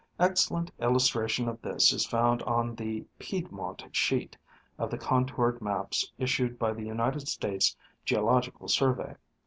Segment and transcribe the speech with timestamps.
[0.19, 4.35] Excellent illustration of this is found on the" Piedmont sheet"
[4.79, 9.13] of the contoui ed maps issued by the United States Geological Survey.